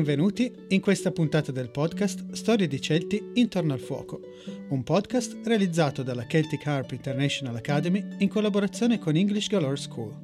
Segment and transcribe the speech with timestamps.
[0.00, 4.22] Benvenuti in questa puntata del podcast Storie di Celti intorno al fuoco,
[4.70, 10.18] un podcast realizzato dalla Celtic Harp International Academy in collaborazione con English Galore School.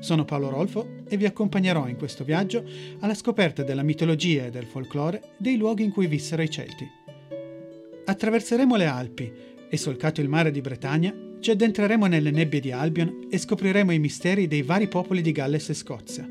[0.00, 2.62] Sono Paolo Rolfo e vi accompagnerò in questo viaggio
[3.00, 6.86] alla scoperta della mitologia e del folklore dei luoghi in cui vissero i Celti.
[8.04, 9.32] Attraverseremo le Alpi
[9.70, 13.98] e solcato il mare di Bretagna ci addentreremo nelle nebbie di Albion e scopriremo i
[13.98, 16.28] misteri dei vari popoli di Galles e Scozia.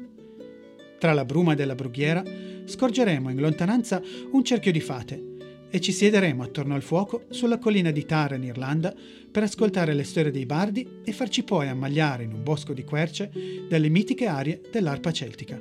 [1.01, 2.23] Tra la bruma della brughiera
[2.65, 4.01] scorgeremo in lontananza
[4.31, 5.29] un cerchio di fate
[5.69, 8.93] e ci siederemo attorno al fuoco sulla collina di Tara in Irlanda
[9.31, 13.31] per ascoltare le storie dei bardi e farci poi ammagliare in un bosco di querce
[13.69, 15.59] dalle mitiche arie dell'arpa celtica.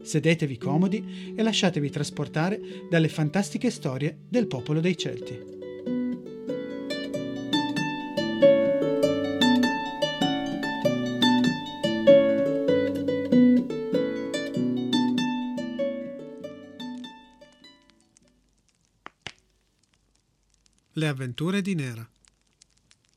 [0.00, 5.57] Sedetevi comodi e lasciatevi trasportare dalle fantastiche storie del popolo dei Celti.
[20.98, 22.04] Le avventure di Nera.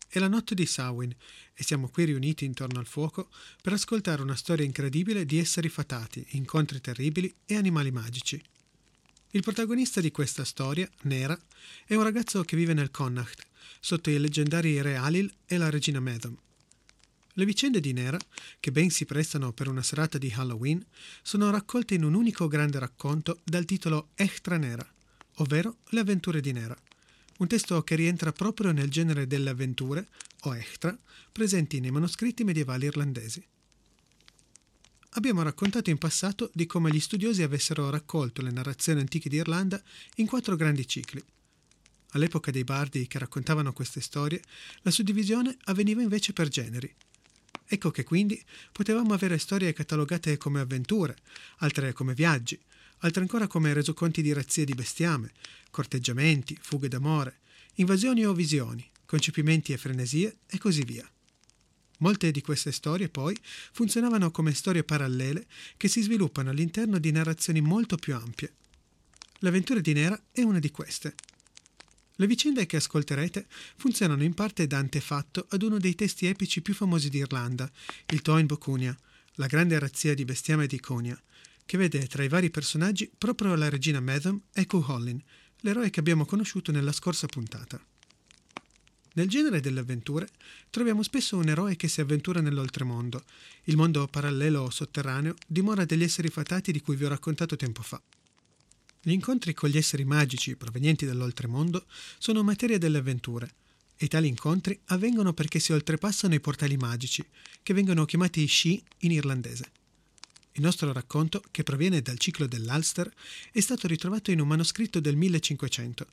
[0.08, 1.12] È la notte di Samhain
[1.52, 6.24] e siamo qui riuniti intorno al fuoco per ascoltare una storia incredibile di esseri fatati,
[6.34, 8.40] incontri terribili e animali magici.
[9.32, 11.36] Il protagonista di questa storia, Nera,
[11.84, 13.48] è un ragazzo che vive nel Connacht,
[13.80, 16.38] sotto i leggendari re Alil e la regina Medom.
[17.34, 18.20] Le vicende di Nera,
[18.60, 20.86] che ben si prestano per una serata di Halloween,
[21.24, 24.88] sono raccolte in un unico grande racconto dal titolo Echtra Nera,
[25.38, 26.80] ovvero Le avventure di Nera
[27.42, 30.08] un testo che rientra proprio nel genere delle avventure,
[30.42, 30.96] o extra,
[31.32, 33.44] presenti nei manoscritti medievali irlandesi.
[35.14, 39.82] Abbiamo raccontato in passato di come gli studiosi avessero raccolto le narrazioni antiche di Irlanda
[40.18, 41.22] in quattro grandi cicli.
[42.12, 44.42] All'epoca dei bardi che raccontavano queste storie,
[44.84, 46.94] la suddivisione avveniva invece per generi.
[47.66, 51.18] Ecco che quindi potevamo avere storie catalogate come avventure,
[51.58, 52.60] altre come viaggi,
[53.02, 55.32] altre ancora come resoconti di razzie di bestiame,
[55.70, 57.40] corteggiamenti, fughe d'amore,
[57.76, 61.10] invasioni o visioni, concepimenti e frenesie e così via.
[62.00, 63.38] Molte di queste storie poi
[63.72, 65.46] funzionavano come storie parallele
[65.78, 68.54] che si sviluppano all'interno di narrazioni molto più ampie.
[69.40, 71.16] L'avventura di Nera è una di queste.
[72.16, 73.48] Le vicende che ascolterete
[73.78, 77.72] funzionano in parte da antefatto ad uno dei testi epici più famosi d'Irlanda,
[78.10, 78.96] il Toin Bocunia,
[79.36, 81.20] la grande razzia di bestiame di Conia,
[81.72, 85.18] che vede tra i vari personaggi proprio la regina Medom e Cuchulainn,
[85.62, 87.80] l'eroe che abbiamo conosciuto nella scorsa puntata.
[89.14, 90.28] Nel genere delle avventure
[90.70, 93.24] troviamo spesso un eroe che si avventura nell'oltremondo,
[93.64, 97.82] il mondo parallelo o sotterraneo dimora degli esseri fatati di cui vi ho raccontato tempo
[97.82, 98.02] fa.
[99.02, 101.86] Gli incontri con gli esseri magici provenienti dall'oltremondo
[102.18, 103.50] sono materia delle avventure,
[103.96, 107.26] e tali incontri avvengono perché si oltrepassano i portali magici,
[107.64, 109.80] che vengono chiamati sci in irlandese.
[110.54, 113.12] Il nostro racconto, che proviene dal ciclo dell'Ulster,
[113.52, 116.08] è stato ritrovato in un manoscritto del 1500,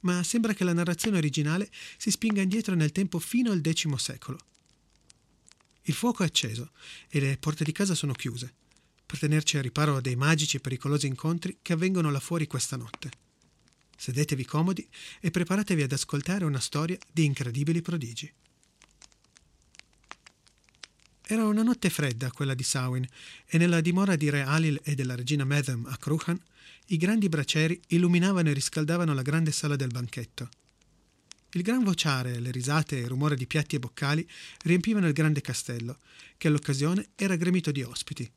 [0.00, 4.38] ma sembra che la narrazione originale si spinga indietro nel tempo fino al X secolo.
[5.82, 6.70] Il fuoco è acceso
[7.08, 8.52] e le porte di casa sono chiuse,
[9.04, 13.10] per tenerci a riparo dei magici e pericolosi incontri che avvengono là fuori questa notte.
[13.96, 14.88] Sedetevi comodi
[15.20, 18.32] e preparatevi ad ascoltare una storia di incredibili prodigi.
[21.32, 23.06] Era una notte fredda quella di Samhain
[23.46, 26.36] e nella dimora di Re Alil e della regina Medem a Cruchan
[26.86, 30.48] i grandi bracieri illuminavano e riscaldavano la grande sala del banchetto.
[31.52, 34.28] Il gran vociare, le risate e il rumore di piatti e boccali
[34.64, 35.98] riempivano il grande castello,
[36.36, 38.28] che all'occasione era gremito di ospiti.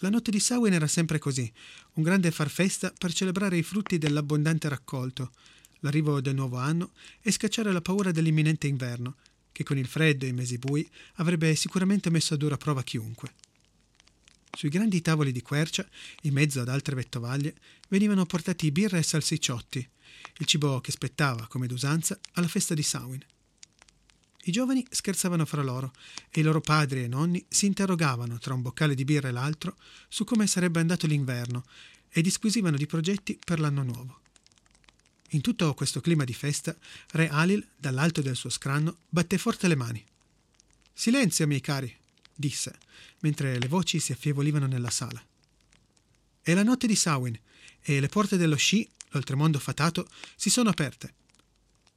[0.00, 1.50] La notte di Samhain era sempre così,
[1.94, 5.32] un grande far festa per celebrare i frutti dell'abbondante raccolto,
[5.78, 9.16] l'arrivo del nuovo anno e scacciare la paura dell'imminente inverno,
[9.58, 13.34] che con il freddo e i mesi bui avrebbe sicuramente messo a dura prova chiunque.
[14.52, 15.84] Sui grandi tavoli di quercia,
[16.22, 17.56] in mezzo ad altre vettovaglie,
[17.88, 19.88] venivano portati birra e salsicciotti,
[20.36, 23.20] il cibo che spettava, come d'usanza, alla festa di Samhain.
[24.44, 25.92] I giovani scherzavano fra loro
[26.30, 29.76] e i loro padri e nonni si interrogavano tra un boccale di birra e l'altro
[30.06, 31.64] su come sarebbe andato l'inverno
[32.08, 34.20] e disquisivano di progetti per l'anno nuovo.
[35.32, 36.74] In tutto questo clima di festa,
[37.12, 40.02] re Alil, dall'alto del suo scranno, batté forte le mani.
[40.90, 41.94] Silenzio, miei cari,
[42.34, 42.78] disse,
[43.20, 45.22] mentre le voci si affievolivano nella sala.
[46.40, 47.38] È la notte di Samhain
[47.82, 51.12] e le porte dello sci, l'oltremondo fatato, si sono aperte.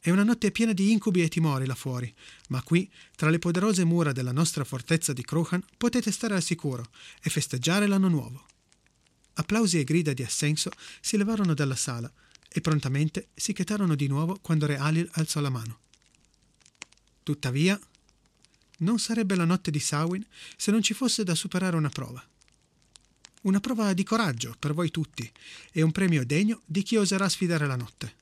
[0.01, 2.13] È una notte piena di incubi e timori là fuori,
[2.49, 6.89] ma qui, tra le poderose mura della nostra fortezza di Cruchan, potete stare al sicuro
[7.21, 8.45] e festeggiare l'anno nuovo.
[9.35, 10.69] Applausi e grida di assenso
[10.99, 12.11] si levarono dalla sala
[12.53, 15.79] e prontamente si chetarono di nuovo quando Re Alil alzò la mano.
[17.23, 17.79] Tuttavia,
[18.79, 20.25] non sarebbe la notte di Samhain
[20.57, 22.23] se non ci fosse da superare una prova.
[23.43, 25.29] Una prova di coraggio per voi tutti
[25.71, 28.19] e un premio degno di chi oserà sfidare la notte.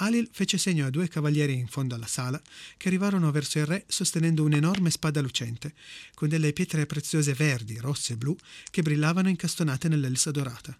[0.00, 2.40] Alil fece segno a due cavalieri in fondo alla sala
[2.76, 5.74] che arrivarono verso il re sostenendo un'enorme spada lucente,
[6.14, 8.36] con delle pietre preziose verdi, rosse e blu
[8.70, 10.76] che brillavano incastonate nell'elsa dorata.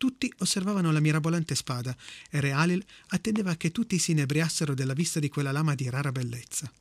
[0.00, 1.94] Tutti osservavano la mirabolante spada
[2.30, 6.10] e Re Alil attendeva che tutti si inebriassero della vista di quella lama di rara
[6.10, 6.72] bellezza.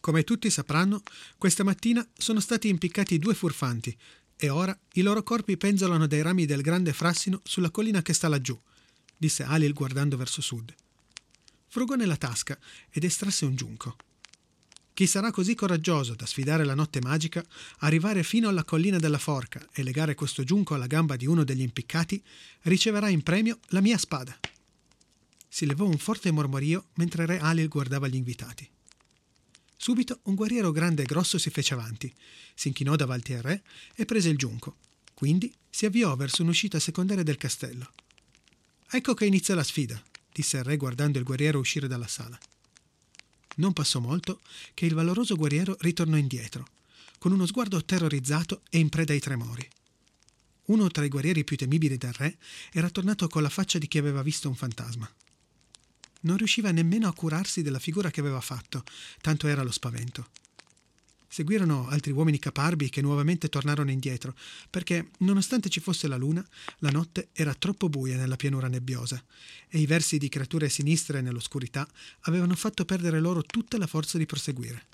[0.00, 1.02] Come tutti sapranno,
[1.36, 3.94] questa mattina sono stati impiccati due furfanti
[4.34, 8.28] e ora i loro corpi penzolano dai rami del grande frassino sulla collina che sta
[8.28, 8.58] laggiù,
[9.14, 10.74] disse Alil guardando verso sud.
[11.66, 12.58] Frugò nella tasca
[12.88, 13.96] ed estrasse un giunco.
[15.00, 17.42] Chi sarà così coraggioso da sfidare la notte magica,
[17.78, 21.62] arrivare fino alla collina della forca e legare questo giunco alla gamba di uno degli
[21.62, 22.22] impiccati,
[22.64, 24.38] riceverà in premio la mia spada.
[25.48, 28.68] Si levò un forte mormorio mentre re Alil guardava gli invitati.
[29.74, 32.14] Subito un guerriero grande e grosso si fece avanti,
[32.54, 33.62] si inchinò davanti al re
[33.94, 34.76] e prese il giunco.
[35.14, 37.90] Quindi si avviò verso un'uscita secondaria del castello.
[38.90, 39.98] Ecco che inizia la sfida,
[40.30, 42.38] disse il re guardando il guerriero uscire dalla sala.
[43.56, 44.40] Non passò molto
[44.74, 46.66] che il valoroso guerriero ritornò indietro,
[47.18, 49.68] con uno sguardo terrorizzato e in preda ai tremori.
[50.66, 52.38] Uno tra i guerrieri più temibili del re
[52.72, 55.10] era tornato con la faccia di chi aveva visto un fantasma.
[56.22, 58.84] Non riusciva nemmeno a curarsi della figura che aveva fatto,
[59.20, 60.28] tanto era lo spavento.
[61.32, 64.34] Seguirono altri uomini caparbi che nuovamente tornarono indietro,
[64.68, 66.44] perché, nonostante ci fosse la luna,
[66.78, 69.22] la notte era troppo buia nella pianura nebbiosa,
[69.68, 71.88] e i versi di creature sinistre nell'oscurità
[72.22, 74.86] avevano fatto perdere loro tutta la forza di proseguire.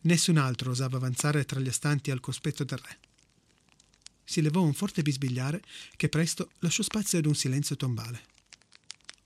[0.00, 2.98] Nessun altro osava avanzare tra gli astanti al cospetto del re.
[4.24, 5.62] Si levò un forte bisbigliare
[5.94, 8.20] che presto lasciò spazio ad un silenzio tombale.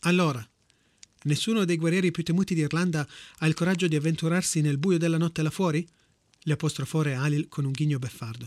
[0.00, 0.46] Allora,
[1.25, 3.06] Nessuno dei guerrieri più temuti d'Irlanda
[3.38, 5.87] ha il coraggio di avventurarsi nel buio della notte là fuori?
[6.41, 8.47] Le apostrofò Re Alil con un ghigno beffardo.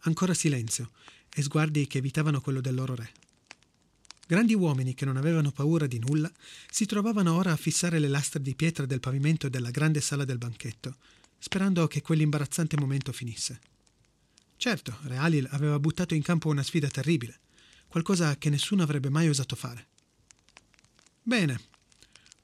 [0.00, 0.90] Ancora silenzio
[1.28, 3.12] e sguardi che evitavano quello del loro re.
[4.26, 6.30] Grandi uomini che non avevano paura di nulla
[6.70, 10.38] si trovavano ora a fissare le lastre di pietra del pavimento della grande sala del
[10.38, 10.96] banchetto,
[11.38, 13.60] sperando che quell'imbarazzante momento finisse.
[14.56, 17.38] Certo, Re Alil aveva buttato in campo una sfida terribile,
[17.86, 19.86] qualcosa che nessuno avrebbe mai osato fare.
[21.28, 21.60] Bene.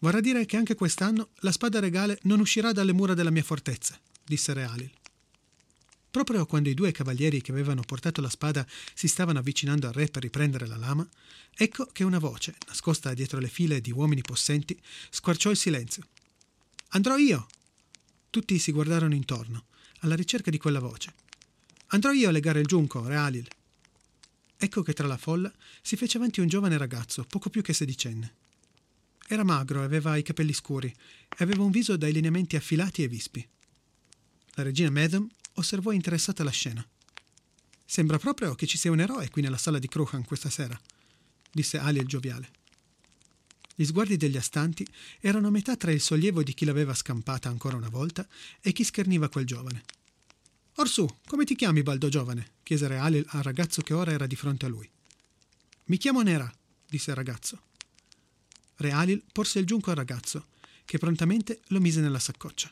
[0.01, 3.99] Vorrà dire che anche quest'anno la spada regale non uscirà dalle mura della mia fortezza,
[4.23, 4.91] disse Re Alil.
[6.11, 10.09] Proprio quando i due cavalieri che avevano portato la spada si stavano avvicinando al re
[10.09, 11.09] per riprendere la lama,
[11.55, 14.79] ecco che una voce, nascosta dietro le file di uomini possenti,
[15.09, 16.07] squarciò il silenzio.
[16.89, 17.47] Andrò io!
[18.29, 19.65] Tutti si guardarono intorno,
[20.01, 21.15] alla ricerca di quella voce.
[21.87, 23.49] Andrò io a legare il giunco, Re Alil.
[24.59, 28.43] Ecco che tra la folla si fece avanti un giovane ragazzo, poco più che sedicenne.
[29.27, 33.47] Era magro aveva i capelli scuri e aveva un viso dai lineamenti affilati e vispi.
[34.55, 36.87] La regina Madam osservò interessata la scena.
[37.85, 40.79] Sembra proprio che ci sia un eroe qui nella sala di Crochan questa sera,
[41.51, 42.51] disse Ali il gioviale.
[43.75, 44.87] Gli sguardi degli astanti
[45.21, 48.27] erano a metà tra il sollievo di chi l'aveva scampata ancora una volta
[48.61, 49.83] e chi scherniva quel giovane.
[50.77, 52.53] Orsù, come ti chiami, baldo giovane?
[52.63, 54.89] chiese Re Alil al ragazzo che ora era di fronte a lui.
[55.87, 56.53] Mi chiamo Nera,
[56.89, 57.63] disse il ragazzo.
[58.77, 60.47] Re Alil porse il giunco al ragazzo,
[60.85, 62.71] che prontamente lo mise nella saccoccia.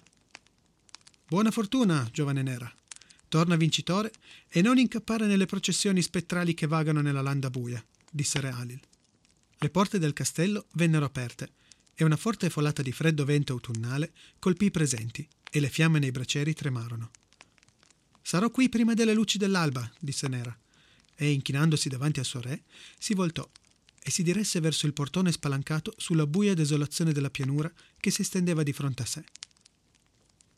[1.27, 2.73] Buona fortuna, giovane nera.
[3.29, 4.13] Torna vincitore
[4.49, 8.81] e non incappare nelle processioni spettrali che vagano nella landa buia, disse Re Alil.
[9.57, 11.53] Le porte del castello vennero aperte
[11.95, 16.11] e una forte folata di freddo vento autunnale colpì i presenti e le fiamme nei
[16.11, 17.11] bracieri tremarono.
[18.21, 20.57] Sarò qui prima delle luci dell'alba, disse Nera,
[21.15, 22.65] e inchinandosi davanti al suo re,
[22.99, 23.49] si voltò
[24.03, 28.63] e si diresse verso il portone spalancato sulla buia desolazione della pianura che si stendeva
[28.63, 29.25] di fronte a sé.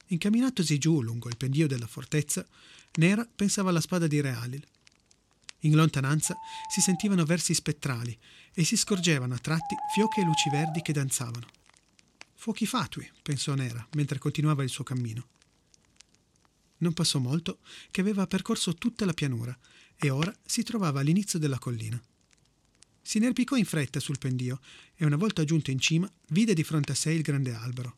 [0.07, 2.47] Incamminatosi giù lungo il pendio della fortezza,
[2.95, 4.67] Nera pensava alla spada di Re Alil.
[5.61, 6.37] In lontananza
[6.73, 8.17] si sentivano versi spettrali
[8.53, 11.47] e si scorgevano a tratti fiocche e luci verdi che danzavano.
[12.35, 15.27] Fuochi fatui, pensò Nera mentre continuava il suo cammino.
[16.79, 17.59] Non passò molto
[17.91, 19.57] che aveva percorso tutta la pianura
[19.97, 22.01] e ora si trovava all'inizio della collina.
[23.06, 24.61] Si inerpicò in fretta sul pendio
[24.96, 27.94] e una volta giunto in cima vide di fronte a sé il grande albero.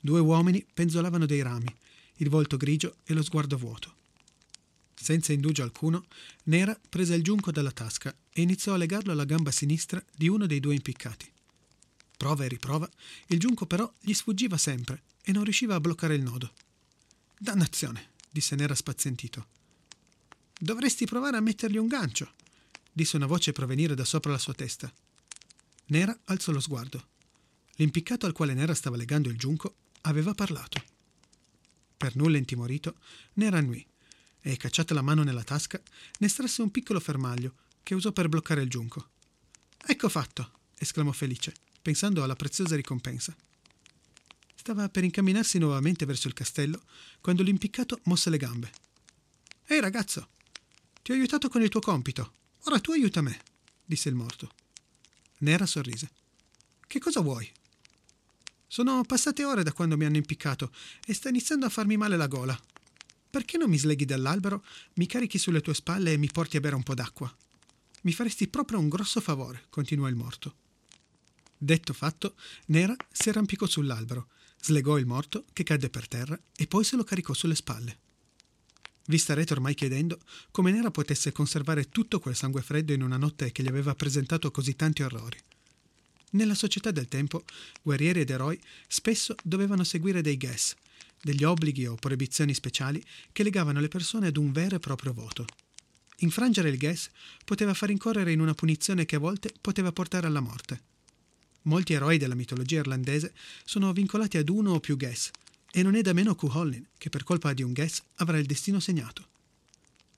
[0.00, 1.72] Due uomini penzolavano dei rami,
[2.16, 3.94] il volto grigio e lo sguardo vuoto.
[4.92, 6.06] Senza indugio alcuno,
[6.44, 10.46] Nera prese il giunco dalla tasca e iniziò a legarlo alla gamba sinistra di uno
[10.46, 11.30] dei due impiccati.
[12.16, 12.90] Prova e riprova,
[13.28, 16.52] il giunco però gli sfuggiva sempre e non riusciva a bloccare il nodo.
[17.38, 19.46] Dannazione, disse Nera spazientito.
[20.58, 22.32] Dovresti provare a mettergli un gancio,
[22.92, 24.92] disse una voce provenire da sopra la sua testa.
[25.86, 27.08] Nera alzò lo sguardo.
[27.76, 30.82] L'impiccato al quale Nera stava legando il giunco aveva parlato.
[31.96, 32.96] Per nulla intimorito,
[33.34, 33.84] Nera annui
[34.40, 35.80] e, cacciata la mano nella tasca,
[36.18, 39.08] ne estrasse un piccolo fermaglio che usò per bloccare il giunco.
[39.86, 40.60] Ecco fatto!
[40.76, 43.34] esclamò felice, pensando alla preziosa ricompensa.
[44.54, 46.82] Stava per incamminarsi nuovamente verso il castello
[47.20, 48.70] quando l'impiccato mosse le gambe.
[49.66, 50.28] Ehi ragazzo,
[51.02, 52.34] ti ho aiutato con il tuo compito,
[52.72, 53.38] ora tu aiuta me,
[53.84, 54.50] disse il morto.
[55.40, 56.10] Nera sorrise.
[56.86, 57.50] Che cosa vuoi?
[58.66, 60.72] Sono passate ore da quando mi hanno impiccato
[61.04, 62.58] e sta iniziando a farmi male la gola.
[63.28, 64.64] Perché non mi sleghi dall'albero,
[64.94, 67.34] mi carichi sulle tue spalle e mi porti a bere un po' d'acqua?
[68.02, 70.56] Mi faresti proprio un grosso favore, continuò il morto.
[71.58, 72.36] Detto fatto,
[72.66, 74.28] Nera si arrampicò sull'albero,
[74.62, 77.98] slegò il morto, che cadde per terra, e poi se lo caricò sulle spalle.
[79.04, 80.18] Vi starete ormai chiedendo
[80.50, 84.50] come Nera potesse conservare tutto quel sangue freddo in una notte che gli aveva presentato
[84.50, 85.38] così tanti orrori.
[86.30, 87.44] Nella società del tempo,
[87.82, 90.74] guerrieri ed eroi spesso dovevano seguire dei guess,
[91.20, 95.44] degli obblighi o proibizioni speciali che legavano le persone ad un vero e proprio voto.
[96.18, 97.10] Infrangere il guess
[97.44, 100.80] poteva far incorrere in una punizione che a volte poteva portare alla morte.
[101.62, 105.30] Molti eroi della mitologia irlandese sono vincolati ad uno o più guess,
[105.74, 108.78] e non è da meno Cuchulainn che per colpa di un guess avrà il destino
[108.78, 109.30] segnato.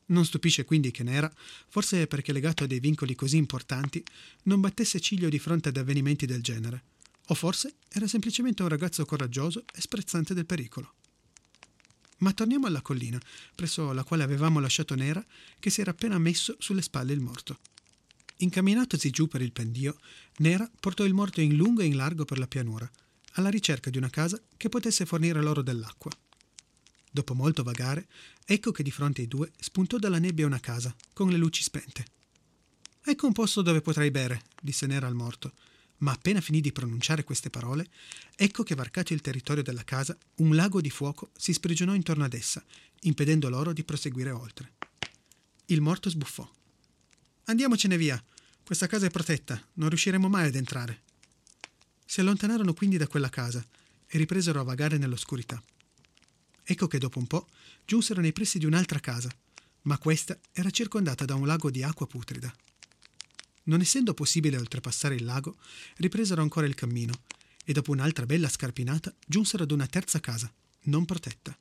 [0.07, 1.33] Non stupisce quindi che Nera,
[1.69, 4.05] forse perché legato a dei vincoli così importanti,
[4.43, 6.83] non battesse ciglio di fronte ad avvenimenti del genere,
[7.29, 10.93] o forse era semplicemente un ragazzo coraggioso e sprezzante del pericolo.
[12.19, 13.21] Ma torniamo alla collina,
[13.55, 15.25] presso la quale avevamo lasciato Nera,
[15.59, 17.59] che si era appena messo sulle spalle il morto.
[18.39, 19.99] Incamminatosi giù per il pendio,
[20.39, 22.91] Nera portò il morto in lungo e in largo per la pianura,
[23.35, 26.11] alla ricerca di una casa che potesse fornire loro dell'acqua.
[27.11, 28.09] Dopo molto vagare,
[28.45, 32.05] ecco che di fronte ai due spuntò dalla nebbia una casa, con le luci spente.
[33.05, 35.53] Ecco un posto dove potrai bere, disse Nera al morto,
[35.99, 37.89] ma appena finì di pronunciare queste parole,
[38.35, 42.35] ecco che varcato il territorio della casa, un lago di fuoco si sprigionò intorno ad
[42.35, 42.65] essa,
[43.03, 44.73] impedendo loro di proseguire oltre.
[45.67, 46.51] Il morto sbuffò.
[47.45, 48.23] Andiamocene via.
[48.65, 51.04] Questa casa è protetta, non riusciremo mai ad entrare.
[52.05, 53.65] Si allontanarono quindi da quella casa
[54.07, 55.63] e ripresero a vagare nell'oscurità.
[56.63, 57.49] Ecco che dopo un po'
[57.85, 59.35] giunsero nei pressi di un'altra casa,
[59.83, 62.55] ma questa era circondata da un lago di acqua putrida.
[63.65, 65.57] Non essendo possibile oltrepassare il lago,
[65.97, 67.13] ripresero ancora il cammino
[67.65, 71.57] e dopo un'altra bella scarpinata giunsero ad una terza casa, non protetta.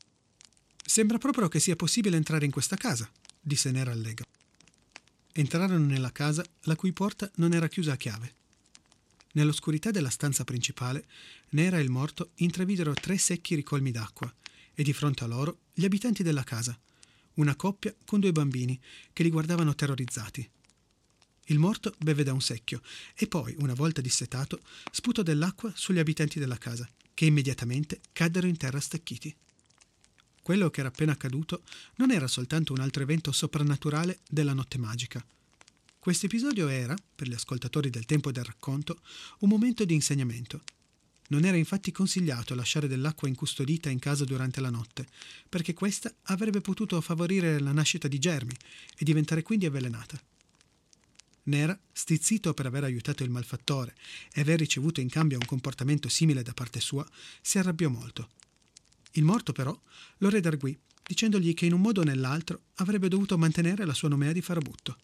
[0.85, 3.09] Sembra proprio che sia possibile entrare in questa casa,
[3.39, 4.25] disse Nera allegro.
[5.31, 8.35] Entrarono nella casa, la cui porta non era chiusa a chiave.
[9.33, 11.05] Nell'oscurità della stanza principale,
[11.49, 14.31] Nera e il morto intravidero tre secchi ricolmi d'acqua
[14.73, 16.77] e di fronte a loro gli abitanti della casa,
[17.35, 18.79] una coppia con due bambini
[19.11, 20.47] che li guardavano terrorizzati.
[21.47, 22.81] Il morto beve da un secchio
[23.15, 24.61] e poi, una volta dissetato,
[24.91, 29.35] sputò dell'acqua sugli abitanti della casa, che immediatamente caddero in terra stecchiti.
[30.43, 31.63] Quello che era appena accaduto
[31.95, 35.25] non era soltanto un altro evento soprannaturale della notte magica.
[36.03, 38.99] Questo episodio era, per gli ascoltatori del tempo del racconto,
[39.39, 40.61] un momento di insegnamento.
[41.29, 45.07] Non era infatti consigliato lasciare dell'acqua incustodita in casa durante la notte,
[45.47, 48.51] perché questa avrebbe potuto favorire la nascita di germi
[48.97, 50.21] e diventare quindi avvelenata.
[51.43, 53.95] Nera, stizzito per aver aiutato il malfattore
[54.33, 57.07] e aver ricevuto in cambio un comportamento simile da parte sua,
[57.39, 58.27] si arrabbiò molto
[59.11, 59.79] il morto, però,
[60.17, 64.33] lo redarguì, dicendogli che in un modo o nell'altro avrebbe dovuto mantenere la sua nomea
[64.33, 64.97] di farabutto.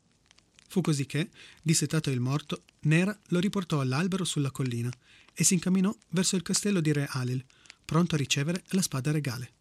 [0.69, 1.31] Fu così che,
[1.63, 4.91] dissetato il morto, Nera lo riportò all'albero sulla collina
[5.33, 7.43] e si incamminò verso il castello di Re Alil,
[7.83, 9.53] pronto a ricevere la spada regale.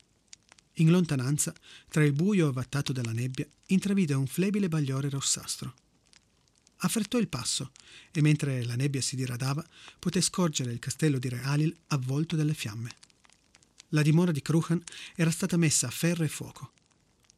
[0.75, 1.55] In lontananza,
[1.89, 5.75] tra il buio avvattato dalla nebbia, intravide un flebile bagliore rossastro.
[6.81, 7.73] Affrettò il passo
[8.13, 9.67] e mentre la nebbia si diradava,
[9.99, 12.95] poté scorgere il castello di Re Alil avvolto dalle fiamme.
[13.89, 14.83] La dimora di Cruchan
[15.15, 16.73] era stata messa a ferro e fuoco.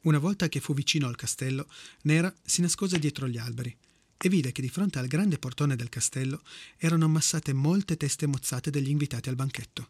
[0.03, 1.67] Una volta che fu vicino al castello,
[2.03, 3.75] Nera si nascose dietro gli alberi
[4.17, 6.41] e vide che di fronte al grande portone del castello
[6.77, 9.87] erano ammassate molte teste mozzate degli invitati al banchetto.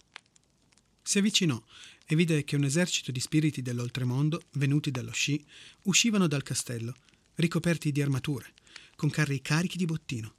[1.01, 1.62] Si avvicinò
[2.06, 5.44] e vide che un esercito di spiriti dell'oltremondo, venuti dallo sci,
[5.84, 6.94] uscivano dal castello,
[7.36, 8.53] ricoperti di armature,
[8.98, 10.36] con carri carichi di bottino.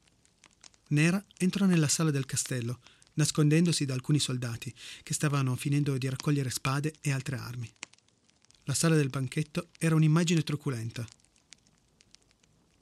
[0.89, 2.81] Nera entrò nella sala del castello
[3.15, 7.73] nascondendosi da alcuni soldati che stavano finendo di raccogliere spade e altre armi.
[8.65, 11.07] La sala del banchetto era un'immagine truculenta.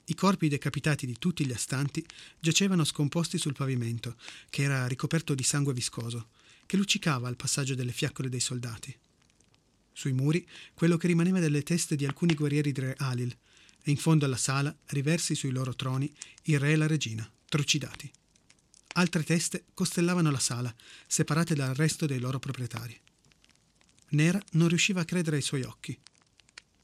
[0.05, 2.05] I corpi decapitati di tutti gli astanti
[2.39, 4.15] giacevano scomposti sul pavimento,
[4.49, 6.29] che era ricoperto di sangue viscoso,
[6.67, 8.95] che luccicava al passaggio delle fiaccole dei soldati.
[9.93, 13.35] Sui muri, quello che rimaneva delle teste di alcuni guerrieri di Re Alil,
[13.83, 18.11] e in fondo alla sala, riversi sui loro troni, il re e la regina, trucidati.
[18.93, 20.73] Altre teste costellavano la sala,
[21.07, 22.99] separate dal resto dei loro proprietari.
[24.11, 25.97] Nera non riusciva a credere ai suoi occhi.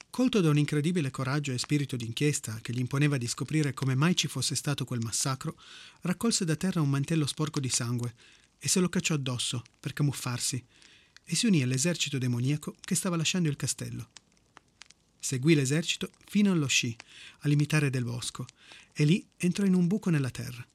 [0.10, 4.16] Colto da un incredibile coraggio e spirito d'inchiesta che gli imponeva di scoprire come mai
[4.16, 5.58] ci fosse stato quel massacro,
[6.02, 8.14] raccolse da terra un mantello sporco di sangue
[8.58, 10.64] e se lo cacciò addosso per camuffarsi
[11.24, 14.10] e si unì all'esercito demoniaco che stava lasciando il castello.
[15.20, 16.96] Seguì l'esercito fino allo sci,
[17.40, 18.46] al limitare del bosco,
[18.94, 20.66] e lì entrò in un buco nella terra.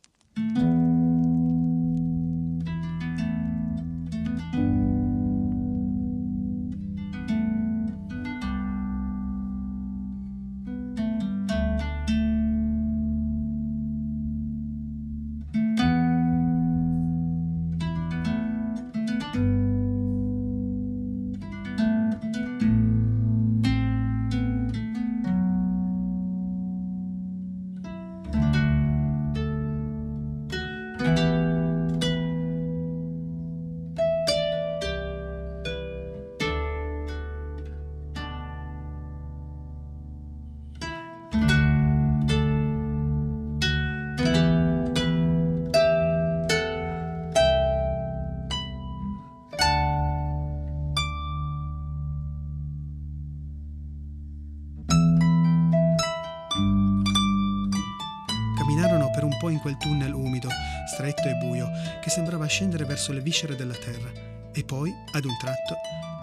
[59.62, 60.48] Quel tunnel umido,
[60.92, 61.70] stretto e buio,
[62.02, 64.10] che sembrava scendere verso le viscere della terra.
[64.52, 65.76] E poi, ad un tratto,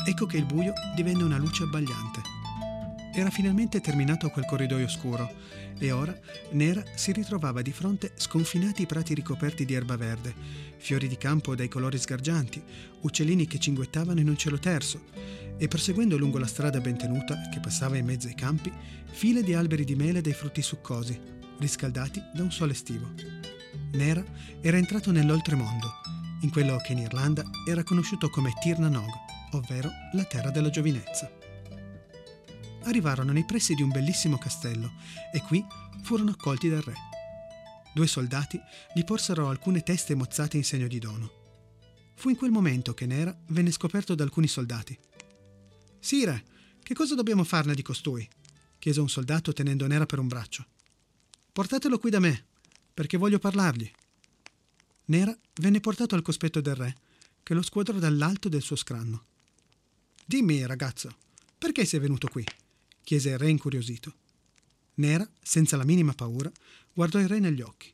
[0.06, 2.22] ecco che il buio divenne una luce abbagliante.
[3.16, 5.32] Era finalmente terminato quel corridoio scuro
[5.80, 6.16] e ora
[6.52, 10.34] Nera si ritrovava di fronte sconfinati prati ricoperti di erba verde,
[10.78, 12.62] fiori di campo dai colori sgargianti,
[13.02, 15.06] uccellini che cinguettavano in un cielo terso
[15.58, 18.72] e perseguendo lungo la strada ben tenuta che passava in mezzo ai campi,
[19.12, 21.20] file di alberi di mele dai frutti succosi,
[21.60, 23.14] riscaldati da un sole estivo.
[23.92, 24.24] Nera
[24.62, 25.92] era entrato nell'oltremondo,
[26.42, 29.10] in quello che in Irlanda era conosciuto come Tir na Nog,
[29.52, 31.32] ovvero la terra della giovinezza.
[32.84, 34.94] Arrivarono nei pressi di un bellissimo castello
[35.32, 35.66] e qui
[36.02, 36.94] furono accolti dal re.
[37.94, 38.60] Due soldati
[38.94, 41.32] gli porsero alcune teste mozzate in segno di dono.
[42.16, 44.98] Fu in quel momento che Nera venne scoperto da alcuni soldati.
[46.00, 46.44] Sire,
[46.82, 48.28] che cosa dobbiamo farne di costui?
[48.78, 50.66] chiese un soldato tenendo Nera per un braccio.
[51.60, 52.46] Portatelo qui da me,
[52.94, 53.92] perché voglio parlargli.
[55.08, 56.96] Nera venne portato al cospetto del re,
[57.44, 59.26] che lo squadrò dall'alto del suo scranno.
[60.26, 61.14] Dimmi, ragazzo,
[61.58, 62.46] perché sei venuto qui?
[63.04, 64.14] chiese il re incuriosito.
[64.94, 66.50] Nera, senza la minima paura,
[66.94, 67.92] guardò il re negli occhi.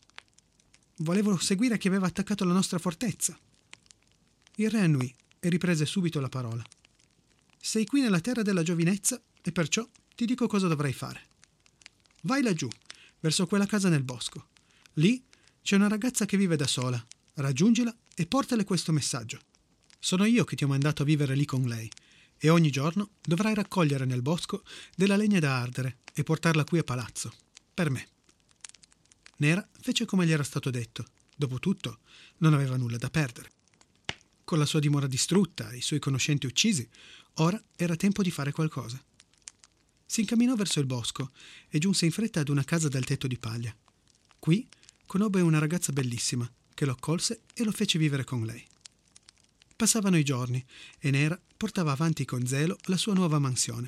[0.97, 3.36] Volevo seguire chi aveva attaccato la nostra fortezza.
[4.58, 6.63] Il re annui e riprese subito la parola.
[7.60, 11.23] Sei qui nella terra della giovinezza e perciò ti dico cosa dovrai fare.
[12.21, 12.69] Vai laggiù,
[13.26, 14.50] verso quella casa nel bosco.
[14.94, 15.24] Lì
[15.64, 17.04] c'è una ragazza che vive da sola.
[17.34, 19.40] Raggiungila e portale questo messaggio.
[19.98, 21.90] Sono io che ti ho mandato a vivere lì con lei
[22.38, 24.62] e ogni giorno dovrai raccogliere nel bosco
[24.96, 27.34] della legna da ardere e portarla qui a palazzo,
[27.74, 28.08] per me.
[29.38, 31.04] Nera fece come gli era stato detto.
[31.36, 32.02] Dopotutto,
[32.38, 33.50] non aveva nulla da perdere.
[34.44, 36.88] Con la sua dimora distrutta e i suoi conoscenti uccisi,
[37.36, 39.04] ora era tempo di fare qualcosa.
[40.06, 41.32] Si incamminò verso il bosco
[41.70, 43.76] e giunse in fretta ad una casa dal tetto di paglia.
[44.38, 44.68] Qui
[45.06, 48.63] conobbe una ragazza bellissima che lo accolse e lo fece vivere con lei.
[49.76, 50.63] Passavano i giorni
[51.00, 53.88] e Nera portava avanti con zelo la sua nuova mansione,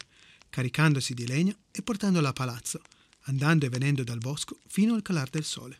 [0.49, 2.81] caricandosi di legna e portandola a palazzo,
[3.23, 5.79] andando e venendo dal bosco fino al calar del sole.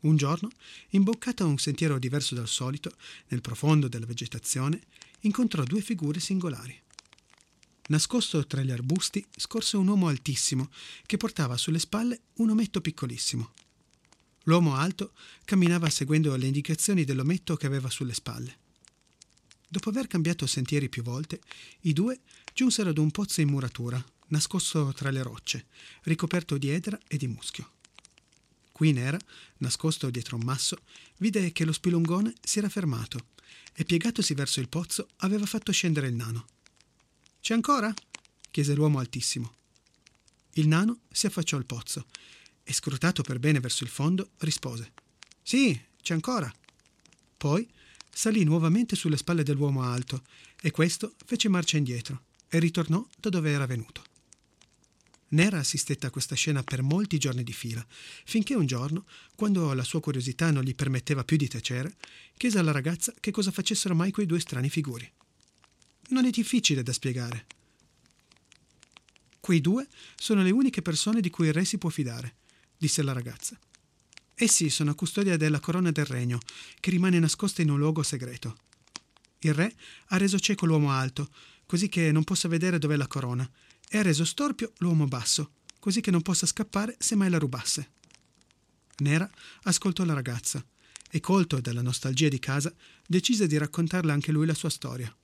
[0.00, 0.50] Un giorno,
[0.90, 2.96] imboccata a un sentiero diverso dal solito,
[3.28, 4.82] nel profondo della vegetazione,
[5.20, 6.80] incontrò due figure singolari.
[7.88, 10.70] Nascosto tra gli arbusti scorse un uomo altissimo
[11.06, 13.52] che portava sulle spalle un ometto piccolissimo.
[14.44, 15.12] L'uomo alto
[15.44, 18.58] camminava seguendo le indicazioni dell'ometto che aveva sulle spalle.
[19.66, 21.40] Dopo aver cambiato sentieri più volte,
[21.82, 22.20] i due
[22.52, 25.66] giunsero ad un pozzo in muratura, nascosto tra le rocce,
[26.02, 27.72] ricoperto di edera e di muschio.
[28.70, 29.18] Qui Nera,
[29.58, 30.78] nascosto dietro un masso,
[31.18, 33.28] vide che lo spilungone si era fermato
[33.72, 36.46] e piegatosi verso il pozzo aveva fatto scendere il nano.
[37.40, 37.92] C'è ancora?
[38.50, 39.54] chiese l'uomo altissimo.
[40.54, 42.06] Il nano si affacciò al pozzo
[42.64, 44.92] e, scrutato per bene verso il fondo, rispose:
[45.42, 46.52] Sì, c'è ancora.
[47.36, 47.68] Poi
[48.10, 50.24] salì nuovamente sulle spalle dell'uomo alto
[50.60, 54.04] e questo fece marcia indietro e ritornò da dove era venuto.
[55.30, 57.86] Nera assistette a questa scena per molti giorni di fila,
[58.24, 61.96] finché un giorno, quando la sua curiosità non gli permetteva più di tacere,
[62.36, 65.08] chiese alla ragazza che cosa facessero mai quei due strani figuri.
[66.08, 67.46] Non è difficile da spiegare.
[69.40, 72.36] Quei due sono le uniche persone di cui il re si può fidare,
[72.76, 73.58] disse la ragazza.
[74.34, 76.38] Essi sono a custodia della corona del regno,
[76.80, 78.56] che rimane nascosta in un luogo segreto.
[79.40, 79.74] Il re
[80.06, 81.28] ha reso cieco l'uomo alto,
[81.66, 83.48] così che non possa vedere dov'è la corona,
[83.88, 87.90] e ha reso storpio l'uomo basso, così che non possa scappare se mai la rubasse.
[88.98, 89.30] Nera
[89.62, 90.64] ascoltò la ragazza
[91.10, 92.72] e, colto dalla nostalgia di casa,
[93.06, 95.14] decise di raccontarle anche lui la sua storia.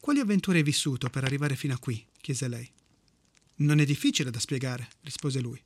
[0.00, 2.04] Quali avventure hai vissuto per arrivare fino a qui?
[2.20, 2.70] chiese lei.
[3.56, 5.60] Non è difficile da spiegare, rispose lui.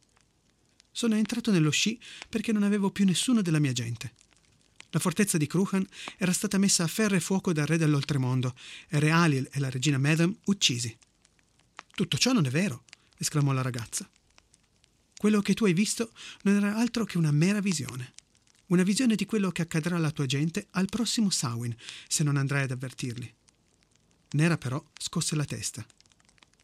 [0.90, 4.12] Sono entrato nello sci perché non avevo più nessuno della mia gente.
[4.90, 5.86] La fortezza di Kruhan
[6.18, 8.54] era stata messa a ferro e fuoco dal re dell'oltremondo
[8.88, 10.94] e Re Alil e la regina Medem uccisi.
[11.94, 12.84] Tutto ciò non è vero,
[13.16, 14.08] esclamò la ragazza.
[15.16, 18.12] Quello che tu hai visto non era altro che una mera visione.
[18.66, 21.74] Una visione di quello che accadrà alla tua gente al prossimo Samhain,
[22.06, 23.34] se non andrai ad avvertirli.
[24.32, 25.84] Nera però scosse la testa.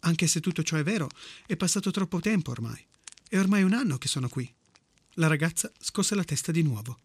[0.00, 1.08] Anche se tutto ciò è vero,
[1.46, 2.84] è passato troppo tempo ormai.
[3.28, 4.50] È ormai un anno che sono qui.
[5.14, 7.00] La ragazza scosse la testa di nuovo.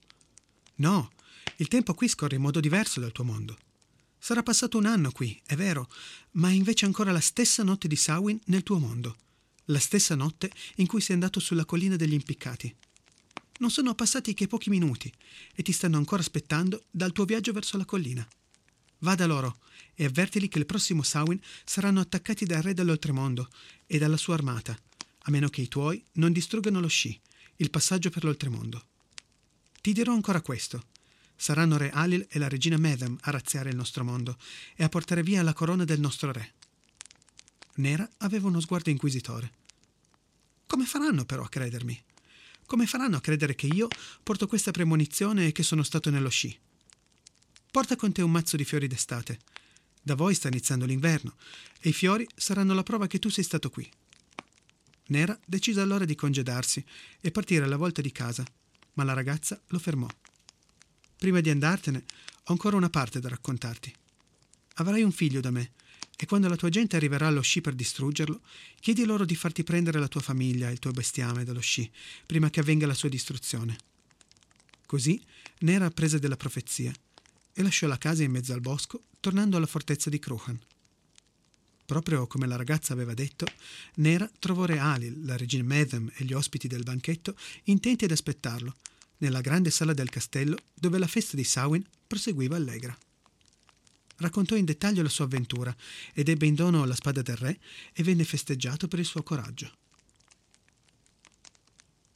[0.75, 1.11] No,
[1.57, 3.57] il tempo qui scorre in modo diverso dal tuo mondo.
[4.17, 5.89] Sarà passato un anno qui, è vero,
[6.31, 9.17] ma è invece ancora la stessa notte di Samhain nel tuo mondo.
[9.65, 12.73] La stessa notte in cui sei andato sulla collina degli impiccati.
[13.59, 15.11] Non sono passati che pochi minuti
[15.53, 18.25] e ti stanno ancora aspettando dal tuo viaggio verso la collina.
[19.03, 19.59] Va da loro
[19.95, 23.49] e avvertili che il prossimo Samhain saranno attaccati dal re dell'oltremondo
[23.85, 24.77] e dalla sua armata,
[25.23, 27.19] a meno che i tuoi non distruggano lo sci,
[27.57, 28.85] il passaggio per l'oltremondo.
[29.81, 30.87] Ti dirò ancora questo.
[31.35, 34.37] Saranno re Alil e la regina Medem a razziare il nostro mondo
[34.75, 36.53] e a portare via la corona del nostro re.
[37.75, 39.51] Nera aveva uno sguardo inquisitore.
[40.65, 42.01] Come faranno però a credermi?
[42.65, 43.89] Come faranno a credere che io
[44.23, 46.57] porto questa premonizione e che sono stato nello sci?
[47.73, 49.39] Porta con te un mazzo di fiori d'estate.
[49.99, 51.37] Da voi sta iniziando l'inverno
[51.79, 53.89] e i fiori saranno la prova che tu sei stato qui.
[55.07, 56.85] Nera decise allora di congedarsi
[57.19, 58.45] e partire alla volta di casa,
[58.93, 60.07] ma la ragazza lo fermò.
[61.17, 62.03] Prima di andartene,
[62.43, 63.91] ho ancora una parte da raccontarti.
[64.75, 65.71] Avrai un figlio da me,
[66.15, 68.41] e quando la tua gente arriverà allo sci per distruggerlo,
[68.79, 71.89] chiedi loro di farti prendere la tua famiglia e il tuo bestiame dallo sci,
[72.27, 73.75] prima che avvenga la sua distruzione.
[74.85, 75.19] Così
[75.61, 76.93] Nera apprese della profezia
[77.53, 80.59] e lasciò la casa in mezzo al bosco, tornando alla fortezza di Kruhan.
[81.85, 83.45] Proprio come la ragazza aveva detto,
[83.95, 87.35] Nera trovò Re Alil, la regina Medem e gli ospiti del banchetto
[87.65, 88.75] intenti ad aspettarlo,
[89.17, 92.97] nella grande sala del castello dove la festa di Samhain proseguiva allegra.
[94.17, 95.75] Raccontò in dettaglio la sua avventura
[96.13, 97.59] ed ebbe in dono la spada del re
[97.93, 99.71] e venne festeggiato per il suo coraggio.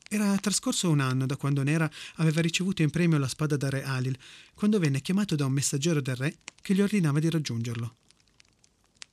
[0.10, 3.84] Era trascorso un anno da quando Nera aveva ricevuto in premio la spada da re
[3.84, 4.18] Alil,
[4.54, 7.96] quando venne chiamato da un messaggero del re che gli ordinava di raggiungerlo.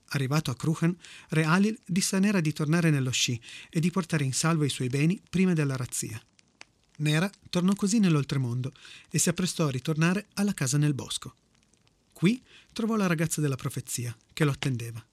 [0.08, 0.96] Arrivato a Kruhan,
[1.30, 4.68] Re Alil disse a Nera di tornare nello sci e di portare in salvo i
[4.68, 6.22] suoi beni prima della razzia.
[6.98, 8.72] Nera tornò così nell'oltremondo
[9.10, 11.34] e si apprestò a ritornare alla casa nel bosco.
[12.12, 12.40] Qui
[12.72, 15.04] trovò la ragazza della profezia, che lo attendeva.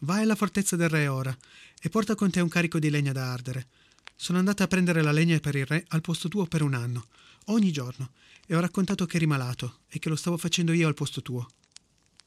[0.00, 1.36] Vai alla fortezza del re ora
[1.80, 3.68] e porta con te un carico di legna da ardere.
[4.16, 7.08] Sono andata a prendere la legna per il re al posto tuo per un anno,
[7.46, 8.12] ogni giorno,
[8.46, 11.48] e ho raccontato che eri malato e che lo stavo facendo io al posto tuo.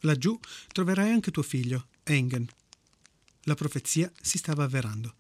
[0.02, 0.38] Laggiù
[0.72, 2.48] troverai anche tuo figlio, Engen.
[3.44, 5.16] La profezia si stava avverando.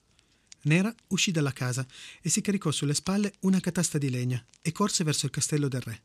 [0.63, 1.85] Nera uscì dalla casa
[2.21, 5.81] e si caricò sulle spalle una catasta di legna e corse verso il castello del
[5.81, 6.01] re.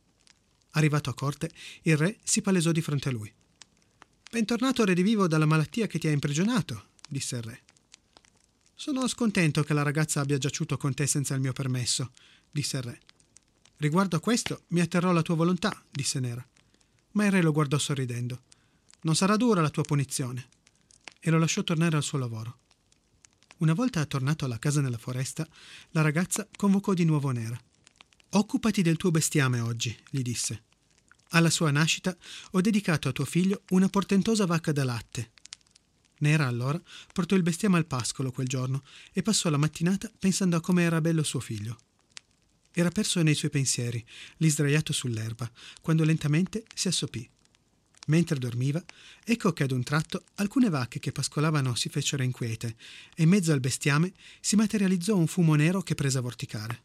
[0.70, 1.51] Arrivato a corte,
[1.83, 3.33] il re si palesò di fronte a lui.
[4.31, 7.62] Bentornato redivivo dalla malattia che ti ha imprigionato, disse il re.
[8.85, 12.11] Sono scontento che la ragazza abbia giaciuto con te senza il mio permesso,
[12.51, 13.01] disse il re.
[13.77, 16.45] Riguardo a questo, mi atterrò alla tua volontà, disse Nera.
[17.12, 18.42] Ma il re lo guardò sorridendo.
[19.03, 20.49] Non sarà dura la tua punizione.
[21.21, 22.59] E lo lasciò tornare al suo lavoro.
[23.59, 25.47] Una volta tornato alla casa nella foresta,
[25.90, 27.57] la ragazza convocò di nuovo Nera.
[28.31, 30.64] Occupati del tuo bestiame oggi, gli disse.
[31.29, 32.16] Alla sua nascita
[32.51, 35.31] ho dedicato a tuo figlio una portentosa vacca da latte.
[36.22, 36.80] Nera allora
[37.12, 41.00] portò il bestiame al pascolo quel giorno e passò la mattinata pensando a come era
[41.00, 41.78] bello suo figlio.
[42.72, 44.04] Era perso nei suoi pensieri,
[44.37, 47.28] lì sdraiato sull'erba, quando lentamente si assopì.
[48.06, 48.82] Mentre dormiva,
[49.24, 52.76] ecco che ad un tratto alcune vacche che pascolavano si fecero inquiete
[53.14, 56.82] e in mezzo al bestiame si materializzò un fumo nero che prese a vorticare.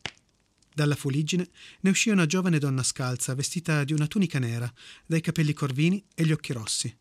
[0.74, 1.48] Dalla fuliggine
[1.82, 4.72] ne uscì una giovane donna scalza, vestita di una tunica nera,
[5.06, 6.96] dai capelli corvini e gli occhi rossi.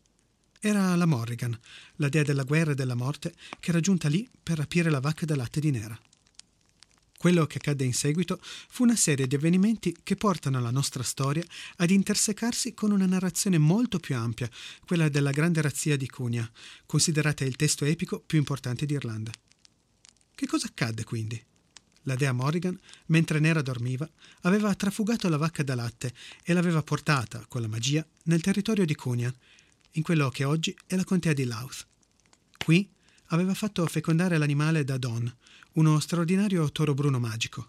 [0.59, 1.57] Era la Morrigan,
[1.97, 5.25] la dea della guerra e della morte, che era giunta lì per rapire la vacca
[5.25, 5.99] da latte di nera.
[7.17, 11.43] Quello che accadde in seguito fu una serie di avvenimenti che portano la nostra storia
[11.77, 14.49] ad intersecarsi con una narrazione molto più ampia,
[14.85, 16.49] quella della grande razzia di Cunha,
[16.85, 19.31] considerata il testo epico più importante d'Irlanda.
[20.35, 21.43] Che cosa accadde quindi?
[22.03, 24.09] La dea Morrigan, mentre Nera dormiva,
[24.41, 28.95] aveva trafugato la vacca da latte e l'aveva portata, con la magia, nel territorio di
[28.95, 29.35] Cunyan,
[29.91, 31.85] in quello che oggi è la contea di Louth.
[32.57, 32.89] Qui
[33.27, 35.33] aveva fatto fecondare l'animale da Don,
[35.73, 37.67] uno straordinario toro bruno magico.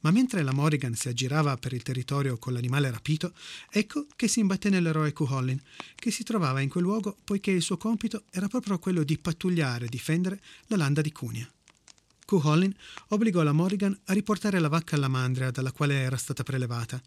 [0.00, 3.32] Ma mentre la Morrigan si aggirava per il territorio con l'animale rapito,
[3.70, 5.60] ecco che si imbatté nell'eroe Cuhollin,
[5.94, 9.86] che si trovava in quel luogo poiché il suo compito era proprio quello di pattugliare
[9.86, 11.50] e difendere la landa di Cunia.
[12.24, 12.74] Cuhollin
[13.08, 17.02] obbligò la Morrigan a riportare la vacca alla mandria dalla quale era stata prelevata,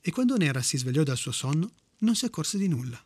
[0.00, 3.02] e quando Nera si svegliò dal suo sonno non si accorse di nulla.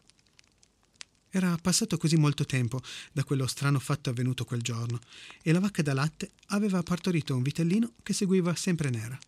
[1.36, 2.80] Era passato così molto tempo
[3.12, 4.98] da quello strano fatto avvenuto quel giorno,
[5.42, 9.18] e la vacca da latte aveva partorito un vitellino che seguiva sempre Nera.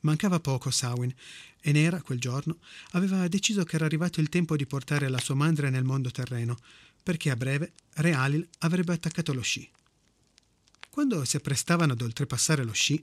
[0.00, 1.14] Mancava poco a Samhain
[1.60, 2.60] e Nera, quel giorno,
[2.92, 6.56] aveva deciso che era arrivato il tempo di portare la sua mandria nel mondo terreno,
[7.02, 9.68] perché a breve Re Alil avrebbe attaccato lo sci.
[10.88, 12.98] Quando si apprestavano ad oltrepassare lo sci,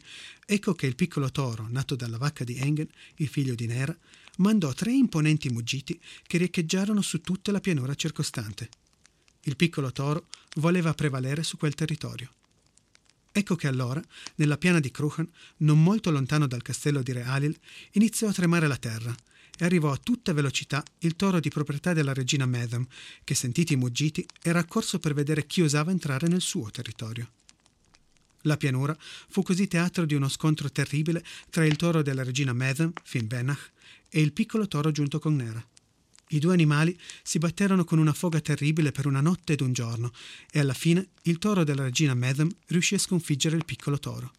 [0.48, 3.96] ecco che il piccolo toro, nato dalla vacca di Engen, il figlio di Nera,
[4.38, 8.70] mandò tre imponenti muggiti che riecheggiarono su tutta la pianura circostante.
[9.42, 12.32] Il piccolo toro voleva prevalere su quel territorio.
[13.32, 14.02] Ecco che allora,
[14.36, 17.58] nella piana di Kruhan, non molto lontano dal castello di Re Alil,
[17.92, 19.16] iniziò a tremare la terra
[19.60, 22.86] e arrivò a tutta velocità il toro di proprietà della regina Medam,
[23.24, 27.30] che sentiti i muggiti era accorso per vedere chi osava entrare nel suo territorio.
[28.42, 32.92] La pianura fu così teatro di uno scontro terribile tra il toro della regina Medam,
[33.04, 33.72] Finbenach,
[34.10, 35.66] e il piccolo toro giunto con Nera.
[36.30, 40.12] I due animali si batterono con una foga terribile per una notte ed un giorno,
[40.52, 44.34] e alla fine il toro della regina Medam riuscì a sconfiggere il piccolo toro.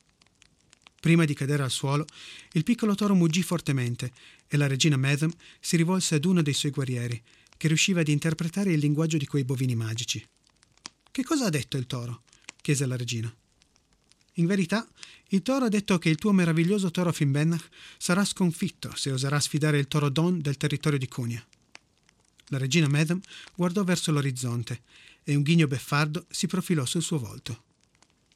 [1.01, 2.05] Prima di cadere al suolo,
[2.53, 4.13] il piccolo toro muggì fortemente
[4.49, 7.23] e la regina Medam si rivolse ad uno dei suoi guerrieri,
[7.57, 10.25] che riusciva ad interpretare il linguaggio di quei bovini magici.
[11.11, 12.23] Che cosa ha detto il toro?
[12.61, 13.35] chiese la regina.
[14.39, 14.89] In verità,
[15.29, 19.79] il toro ha detto che il tuo meraviglioso toro Finbenach sarà sconfitto se oserà sfidare
[19.79, 21.45] il toro Don del territorio di Cunia.
[22.51, 23.21] La regina Medam
[23.55, 24.83] guardò verso l'orizzonte
[25.25, 27.65] e un ghigno beffardo si profilò sul suo volto.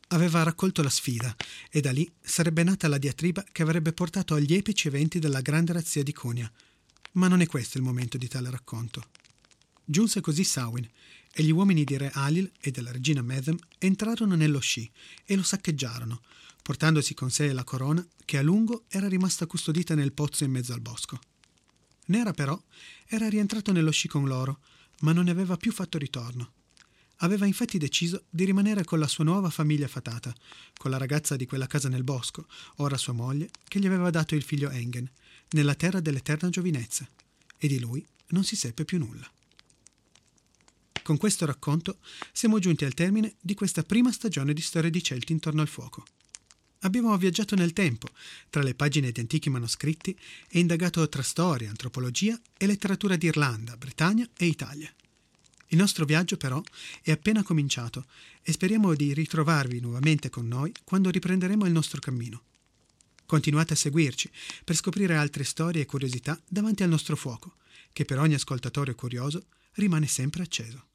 [0.08, 1.34] Aveva raccolto la sfida
[1.70, 5.72] e da lì sarebbe nata la diatriba che avrebbe portato agli epici eventi della grande
[5.72, 6.50] razzia di Cunia.
[7.12, 9.06] Ma non è questo il momento di tale racconto.
[9.84, 10.88] Giunse così Samhain
[11.34, 14.90] e gli uomini di re Alil e della regina Medem entrarono nello sci
[15.24, 16.20] e lo saccheggiarono,
[16.62, 20.72] portandosi con sé la corona che a lungo era rimasta custodita nel pozzo in mezzo
[20.72, 21.18] al bosco.
[22.06, 22.60] Nera però
[23.06, 24.60] era rientrato nello sci con loro,
[25.00, 26.52] ma non ne aveva più fatto ritorno.
[27.18, 30.34] Aveva infatti deciso di rimanere con la sua nuova famiglia fatata,
[30.76, 34.34] con la ragazza di quella casa nel bosco, ora sua moglie, che gli aveva dato
[34.34, 35.08] il figlio Engen,
[35.50, 37.08] nella terra dell'eterna giovinezza,
[37.56, 39.30] e di lui non si seppe più nulla.
[41.02, 41.98] Con questo racconto
[42.30, 46.04] siamo giunti al termine di questa prima stagione di Storie di Celti intorno al fuoco.
[46.84, 48.08] Abbiamo viaggiato nel tempo,
[48.50, 50.16] tra le pagine di antichi manoscritti
[50.48, 54.92] e indagato tra storia, antropologia e letteratura di Irlanda, Bretagna e Italia.
[55.68, 56.62] Il nostro viaggio però
[57.02, 58.06] è appena cominciato
[58.42, 62.42] e speriamo di ritrovarvi nuovamente con noi quando riprenderemo il nostro cammino.
[63.26, 64.30] Continuate a seguirci
[64.64, 67.54] per scoprire altre storie e curiosità davanti al nostro fuoco,
[67.92, 70.90] che per ogni ascoltatore curioso rimane sempre acceso.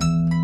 [0.00, 0.39] Thank you.